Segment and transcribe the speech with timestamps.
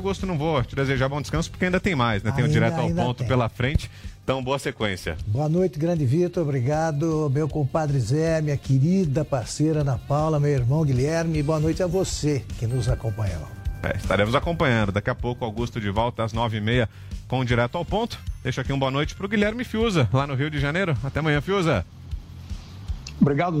[0.00, 2.30] Augusto, não vou te desejar bom descanso porque ainda tem mais, né?
[2.32, 3.26] Tem o Ainda- direto ao ponto tem.
[3.28, 3.90] pela frente.
[4.24, 5.16] Então, boa sequência.
[5.26, 6.42] Boa noite, grande Vitor.
[6.42, 11.42] Obrigado, meu compadre Zé, minha querida parceira Ana Paula, meu irmão Guilherme.
[11.42, 13.46] Boa noite a você que nos acompanhou.
[13.82, 14.92] É, estaremos acompanhando.
[14.92, 16.88] Daqui a pouco, Augusto de volta às nove e meia
[17.26, 18.18] com o direto ao ponto.
[18.42, 20.96] Deixo aqui um boa noite para o Guilherme Fiuza, lá no Rio de Janeiro.
[21.02, 21.84] Até amanhã, Fiuza.
[23.20, 23.60] Obrigado.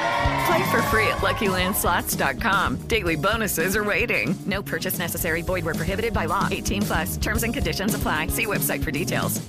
[0.45, 2.87] Play for free at LuckyLandSlots.com.
[2.87, 4.33] Daily bonuses are waiting.
[4.45, 5.41] No purchase necessary.
[5.41, 6.47] Void where prohibited by law.
[6.49, 7.17] 18 plus.
[7.17, 8.27] Terms and conditions apply.
[8.27, 9.41] See website for details.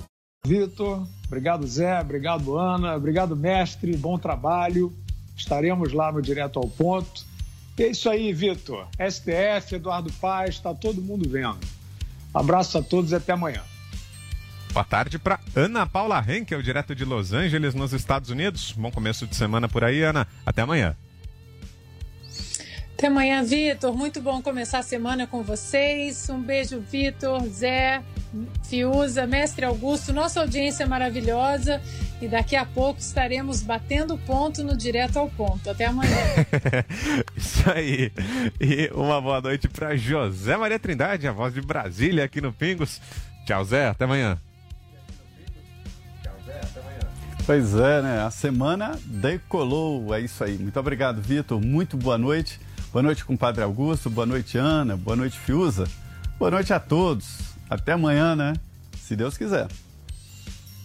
[0.45, 4.93] Vitor, obrigado Zé, obrigado Ana, obrigado mestre, bom trabalho.
[5.37, 7.25] Estaremos lá no Direto ao Ponto.
[7.79, 8.89] E é isso aí, Vitor.
[8.99, 11.61] STF, Eduardo Paz, está todo mundo vendo.
[12.35, 13.63] Abraço a todos e até amanhã.
[14.73, 18.73] Boa tarde para Ana Paula Henkel, direto de Los Angeles, nos Estados Unidos.
[18.73, 20.27] Bom começo de semana por aí, Ana.
[20.47, 20.97] Até amanhã.
[22.95, 23.95] Até amanhã, Vitor.
[23.95, 26.27] Muito bom começar a semana com vocês.
[26.31, 28.03] Um beijo, Vitor, Zé,
[28.63, 31.83] Fiuza, Mestre Augusto, nossa audiência maravilhosa.
[32.23, 35.69] E daqui a pouco estaremos batendo ponto no Direto ao Ponto.
[35.69, 36.17] Até amanhã.
[37.37, 38.11] Isso aí.
[38.59, 43.03] E uma boa noite para José Maria Trindade, a voz de Brasília aqui no Pingos.
[43.45, 43.89] Tchau, Zé.
[43.89, 44.39] Até amanhã.
[47.45, 48.23] Pois é, né?
[48.23, 50.15] A semana decolou.
[50.15, 50.57] É isso aí.
[50.59, 51.61] Muito obrigado, Vitor.
[51.61, 52.61] Muito boa noite.
[52.93, 54.09] Boa noite, compadre Augusto.
[54.09, 54.97] Boa noite, Ana.
[54.97, 55.89] Boa noite, Fiuza.
[56.39, 57.39] Boa noite a todos.
[57.69, 58.53] Até amanhã, né?
[58.99, 59.67] Se Deus quiser.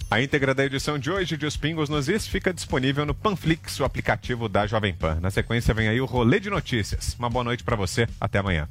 [0.09, 3.77] A íntegra da edição de hoje de Os Pingos nos Is fica disponível no Panflix,
[3.81, 5.19] o aplicativo da Jovem Pan.
[5.21, 7.13] Na sequência vem aí o Rolê de Notícias.
[7.19, 8.07] Uma boa noite para você.
[8.19, 8.69] Até amanhã.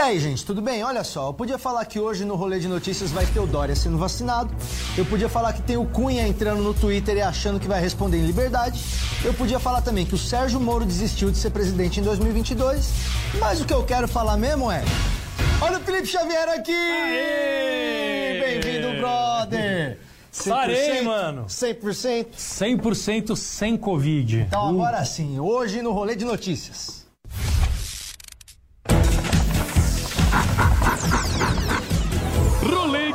[0.00, 0.82] E aí, gente, tudo bem?
[0.82, 3.76] Olha só, eu podia falar que hoje no rolê de notícias vai ter o Dória
[3.76, 4.50] sendo vacinado.
[4.96, 8.16] Eu podia falar que tem o Cunha entrando no Twitter e achando que vai responder
[8.16, 8.82] em liberdade.
[9.22, 12.90] Eu podia falar também que o Sérgio Moro desistiu de ser presidente em 2022.
[13.38, 14.82] Mas o que eu quero falar mesmo é.
[15.60, 16.72] Olha o Felipe Xavier aqui!
[18.40, 19.98] Bem-vindo, brother!
[20.32, 21.44] Sarei, mano.
[21.44, 22.28] 100%?
[22.38, 24.46] 100% sem Covid.
[24.48, 26.99] Então agora sim, hoje no rolê de notícias.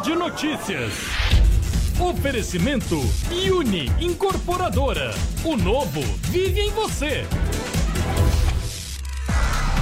[0.03, 0.93] De notícias.
[1.99, 2.99] Oferecimento
[3.31, 5.13] Uni Incorporadora.
[5.43, 7.25] O novo vive em você.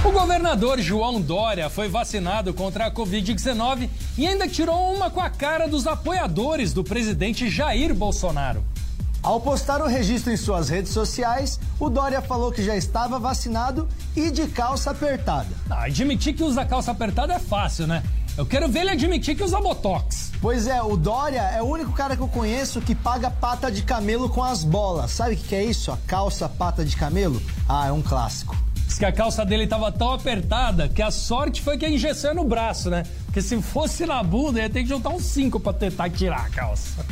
[0.04, 5.28] O governador João Dória foi vacinado contra a Covid-19 e ainda tirou uma com a
[5.28, 8.64] cara dos apoiadores do presidente Jair Bolsonaro.
[9.22, 13.88] Ao postar o registro em suas redes sociais, o Dória falou que já estava vacinado
[14.14, 15.48] e de calça apertada.
[15.68, 18.02] Ah, admitir que usa calça apertada é fácil, né?
[18.36, 20.32] Eu quero ver ele admitir que usa botox.
[20.40, 23.82] Pois é, o Dória é o único cara que eu conheço que paga pata de
[23.82, 25.12] camelo com as bolas.
[25.12, 25.92] Sabe o que, que é isso?
[25.92, 27.40] A calça pata de camelo?
[27.68, 28.56] Ah, é um clássico.
[28.86, 32.32] Diz que a calça dele tava tão apertada que a sorte foi que a injeção
[32.32, 33.04] é no braço, né?
[33.26, 36.50] Porque se fosse na bunda, ia ter que juntar uns cinco pra tentar tirar a
[36.50, 37.06] calça.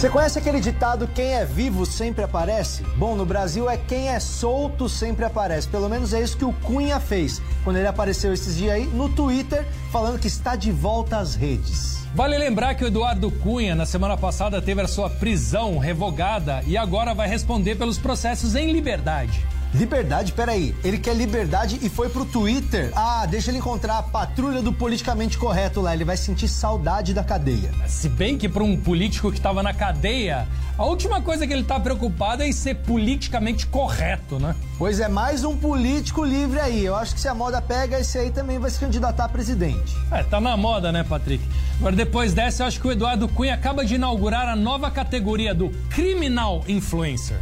[0.00, 2.82] Você conhece aquele ditado quem é vivo sempre aparece?
[2.96, 5.68] Bom, no Brasil é quem é solto sempre aparece.
[5.68, 9.10] Pelo menos é isso que o Cunha fez quando ele apareceu esses dias aí no
[9.10, 9.62] Twitter
[9.92, 11.98] falando que está de volta às redes.
[12.14, 16.78] Vale lembrar que o Eduardo Cunha, na semana passada, teve a sua prisão revogada e
[16.78, 19.44] agora vai responder pelos processos em liberdade.
[19.72, 20.32] Liberdade?
[20.32, 22.90] Peraí, ele quer liberdade e foi pro Twitter?
[22.94, 27.22] Ah, deixa ele encontrar a patrulha do politicamente correto lá, ele vai sentir saudade da
[27.22, 27.70] cadeia.
[27.86, 31.62] Se bem que para um político que estava na cadeia, a última coisa que ele
[31.62, 34.56] tá preocupado é em ser politicamente correto, né?
[34.76, 36.84] Pois é, mais um político livre aí.
[36.84, 39.96] Eu acho que se a moda pega, esse aí também vai se candidatar a presidente.
[40.10, 41.44] É, tá na moda, né, Patrick?
[41.78, 45.54] Agora, depois dessa, eu acho que o Eduardo Cunha acaba de inaugurar a nova categoria
[45.54, 47.38] do Criminal Influencer,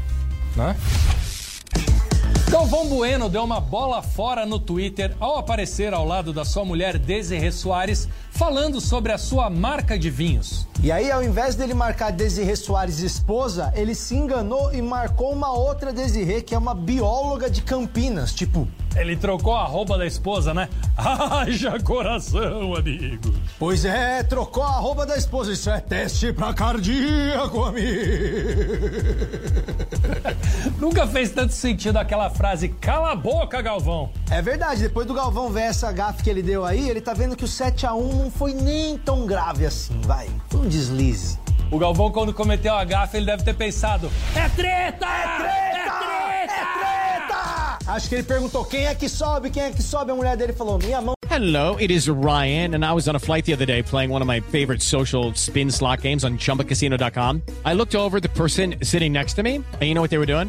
[0.54, 0.76] né?
[2.50, 6.96] Galvão Bueno deu uma bola fora no Twitter ao aparecer ao lado da sua mulher
[6.96, 10.66] Desirê Soares, falando sobre a sua marca de vinhos.
[10.82, 15.52] E aí, ao invés dele marcar Desirê Soares esposa, ele se enganou e marcou uma
[15.52, 18.66] outra Desirê, que é uma bióloga de Campinas, tipo...
[18.96, 20.68] Ele trocou a roupa da esposa, né?
[20.96, 23.32] Haja coração, amigo.
[23.56, 25.52] Pois é, trocou a roupa da esposa.
[25.52, 27.88] Isso é teste pra cardíaco, amigo.
[30.80, 34.12] Nunca fez tanto sentido aquela frase, cala a boca, Galvão.
[34.30, 37.34] É verdade, depois do Galvão ver essa gafe que ele deu aí, ele tá vendo
[37.34, 40.28] que o 7 a 1 não foi nem tão grave assim, vai.
[40.48, 41.36] Foi um deslize.
[41.68, 45.04] O Galvão, quando cometeu a gafe, ele deve ter pensado, é treta!
[45.04, 45.98] É treta!
[46.44, 47.78] É treta!
[47.88, 50.12] Acho que ele perguntou quem é que sobe, quem é que sobe.
[50.12, 51.14] A mulher dele falou, minha mão.
[51.28, 54.22] Hello, it is Ryan, and I was on a flight the other day playing one
[54.22, 57.42] of my favorite social spin slot games on chumbacasino.com.
[57.64, 60.26] I looked over the person sitting next to me, and you know what they were
[60.26, 60.48] doing?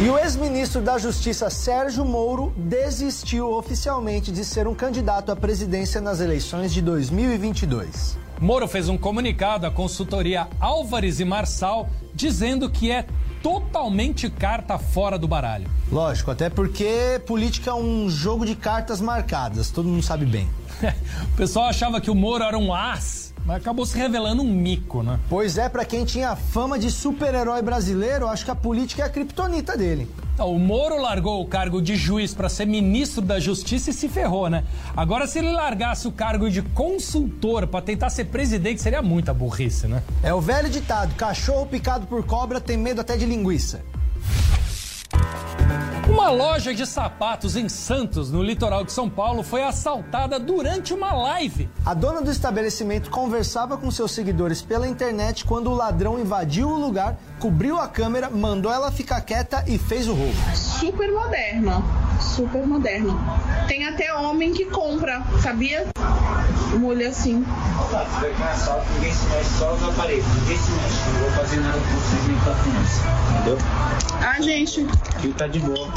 [0.00, 6.00] E o ex-ministro da Justiça Sérgio Moro desistiu oficialmente de ser um candidato à presidência
[6.00, 8.16] nas eleições de 2022.
[8.40, 13.06] Moro fez um comunicado à consultoria Álvares e Marçal dizendo que é
[13.42, 15.68] totalmente carta fora do baralho.
[15.90, 20.48] Lógico, até porque política é um jogo de cartas marcadas, todo mundo sabe bem.
[21.34, 25.02] o pessoal achava que o Moro era um as mas acabou se revelando um mico,
[25.02, 25.18] né?
[25.26, 29.08] Pois é, para quem tinha fama de super-herói brasileiro, acho que a política é a
[29.08, 30.06] criptonita dele.
[30.38, 34.50] O Moro largou o cargo de juiz para ser ministro da Justiça e se ferrou,
[34.50, 34.64] né?
[34.94, 39.86] Agora, se ele largasse o cargo de consultor para tentar ser presidente, seria muita burrice,
[39.86, 40.02] né?
[40.22, 43.80] É o velho ditado: cachorro picado por cobra tem medo até de linguiça.
[46.18, 51.12] Uma loja de sapatos em Santos, no litoral de São Paulo, foi assaltada durante uma
[51.12, 51.68] live.
[51.86, 56.76] A dona do estabelecimento conversava com seus seguidores pela internet quando o ladrão invadiu o
[56.76, 60.34] lugar, cobriu a câmera, mandou ela ficar quieta e fez o roubo.
[60.56, 61.84] Super moderno,
[62.20, 63.16] super moderno.
[63.68, 65.86] Tem até homem que compra, sabia?
[66.76, 67.44] Mulher assim.
[67.90, 68.06] Tá,
[68.94, 71.10] ninguém se mexe, só os aparelhos, ninguém se mexe.
[71.12, 73.02] Não vou fazer nada com vocês nem com a criança,
[73.34, 73.58] entendeu?
[74.20, 74.86] Ah, gente.
[75.20, 75.88] Fica de boa.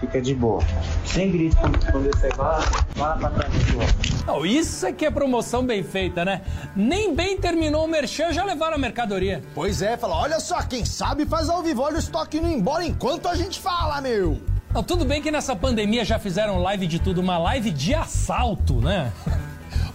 [0.00, 0.62] Fica de boa.
[1.04, 2.62] Sem grito quando você vai,
[2.94, 3.86] vai pra trás de boa.
[4.26, 6.42] Não, isso é que é promoção bem feita, né?
[6.74, 9.42] Nem bem terminou o merchan, já levaram a mercadoria.
[9.54, 12.84] Pois é, fala, olha só, quem sabe faz ao vivo, olha o estoque indo embora
[12.84, 14.40] enquanto a gente fala, meu.
[14.72, 18.74] Não, tudo bem que nessa pandemia já fizeram live de tudo, uma live de assalto,
[18.74, 19.10] né?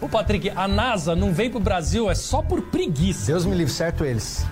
[0.01, 3.27] Ô Patrick, a NASA não vem pro Brasil é só por preguiça.
[3.27, 4.43] Deus me livre, certo eles.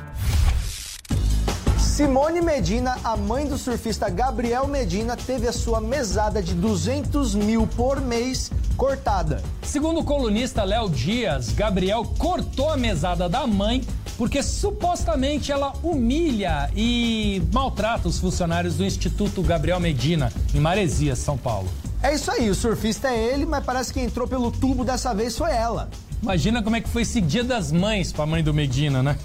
[1.79, 7.65] Simone Medina, a mãe do surfista Gabriel Medina, teve a sua mesada de 200 mil
[7.65, 9.41] por mês cortada.
[9.63, 13.83] Segundo o colunista Léo Dias, Gabriel cortou a mesada da mãe
[14.19, 21.37] porque supostamente ela humilha e maltrata os funcionários do Instituto Gabriel Medina, em Maresias, São
[21.37, 21.69] Paulo.
[22.01, 25.37] É isso aí, o surfista é ele, mas parece que entrou pelo tubo dessa vez
[25.37, 25.89] foi ela.
[26.21, 29.17] Imagina como é que foi esse dia das mães pra mãe do Medina, né?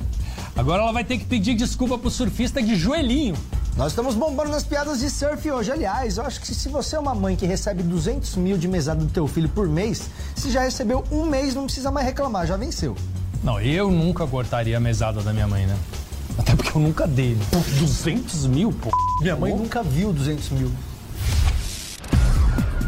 [0.57, 3.37] Agora ela vai ter que pedir desculpa pro surfista de joelhinho.
[3.77, 5.71] Nós estamos bombando nas piadas de surf hoje.
[5.71, 9.05] Aliás, eu acho que se você é uma mãe que recebe 200 mil de mesada
[9.05, 12.57] do teu filho por mês, se já recebeu um mês, não precisa mais reclamar, já
[12.57, 12.97] venceu.
[13.43, 15.77] Não, eu nunca cortaria a mesada da minha mãe, né?
[16.39, 17.37] Até porque eu nunca dei.
[17.79, 18.91] 200 mil, pô.
[19.21, 20.71] Minha mãe nunca viu 200 mil.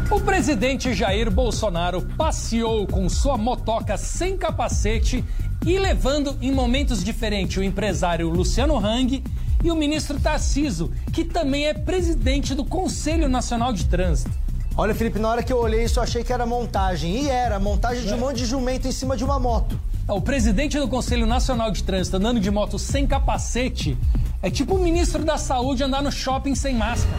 [0.09, 5.23] O presidente Jair Bolsonaro passeou com sua motoca sem capacete
[5.65, 9.21] e levando em momentos diferentes o empresário Luciano Hang
[9.61, 14.31] e o ministro Tarciso, que também é presidente do Conselho Nacional de Trânsito.
[14.77, 17.23] Olha, Felipe, na hora que eu olhei isso, eu achei que era montagem.
[17.23, 19.77] E era, montagem de um monte de jumento em cima de uma moto.
[20.07, 23.97] O presidente do Conselho Nacional de Trânsito andando de moto sem capacete
[24.41, 27.17] é tipo o ministro da Saúde andar no shopping sem máscara.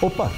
[0.00, 0.32] Opa,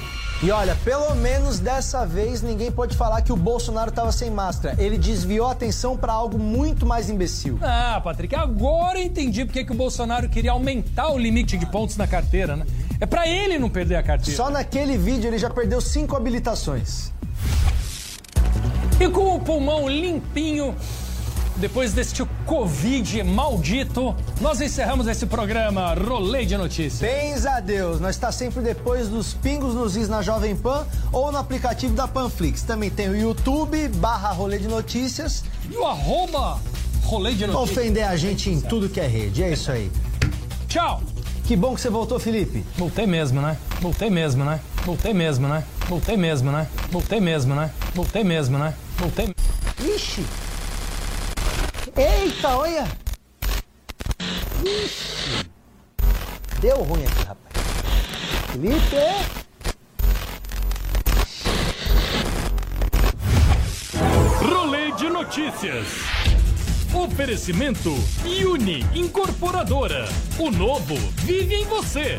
[0.44, 4.74] E olha, pelo menos dessa vez ninguém pode falar que o Bolsonaro estava sem máscara.
[4.76, 7.60] Ele desviou a atenção para algo muito mais imbecil.
[7.62, 12.08] Ah, Patrick, agora entendi porque que o Bolsonaro queria aumentar o limite de pontos na
[12.08, 12.66] carteira, né?
[12.98, 14.36] É para ele não perder a carteira.
[14.36, 17.12] Só naquele vídeo ele já perdeu cinco habilitações.
[18.98, 20.74] E com o pulmão limpinho,
[21.56, 27.00] depois deste Covid maldito, nós encerramos esse programa Rolê de Notícias.
[27.00, 31.30] Bens a Deus, nós está sempre depois dos pingos nos is na Jovem Pan ou
[31.30, 32.62] no aplicativo da Panflix.
[32.62, 35.44] Também tem o YouTube, barra Rolê de Notícias.
[35.70, 36.60] E o arroba
[37.04, 37.78] Rolê de Notícias.
[37.78, 39.90] Ofender a gente em tudo que é rede, é isso aí.
[40.68, 41.02] Tchau!
[41.44, 42.64] Que bom que você voltou, Felipe.
[42.76, 43.56] Voltei mesmo, né?
[43.80, 44.60] Voltei mesmo, né?
[44.84, 45.64] Voltei mesmo, né?
[45.88, 46.68] Voltei mesmo, né?
[46.90, 47.70] Voltei mesmo, né?
[47.94, 48.74] Voltei mesmo, né?
[48.96, 49.34] Voltei.
[49.80, 50.24] Ixi!
[51.94, 52.88] Eita, olha!
[54.64, 55.46] Ixi!
[56.60, 57.52] Deu ruim aqui, rapaz.
[58.50, 59.42] Felipe!
[64.40, 65.86] Rolê de notícias.
[66.94, 67.90] Oferecimento
[68.46, 70.08] Uni Incorporadora.
[70.38, 70.94] O novo
[71.24, 72.18] vive em você.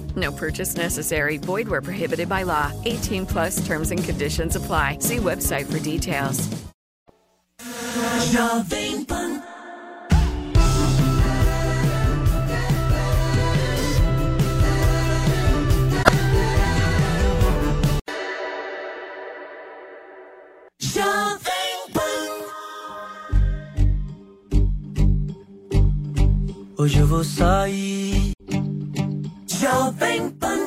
[0.15, 1.37] No purchase necessary.
[1.37, 2.71] Void where prohibited by law.
[2.85, 4.97] 18 plus terms and conditions apply.
[4.99, 6.49] See website for details.
[26.81, 28.31] Hoje eu vou sair.
[29.61, 30.60] Jovem Pan.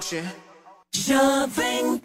[0.00, 0.24] Ocean.
[0.92, 2.00] Jovem.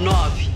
[0.00, 0.48] Nove.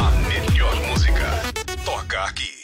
[0.00, 1.30] A melhor música
[1.84, 2.63] toca aqui.